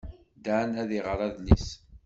[0.45, 1.67] Dan ad iɣer adlis.